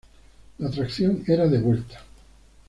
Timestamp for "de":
1.47-1.59